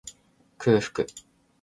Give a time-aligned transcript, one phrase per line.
[0.57, 1.05] 空腹